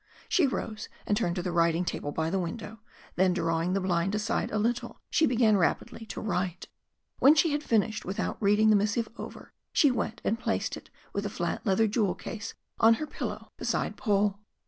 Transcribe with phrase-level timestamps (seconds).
[0.27, 2.79] She rose and turned to the writing table by the window,
[3.17, 6.67] then drawing the blind aside a little she began rapidly to write.
[7.19, 11.27] When she had finished, without reading the missive over, she went and placed it with
[11.27, 14.39] a flat leather jewel case on her pillow beside Paul.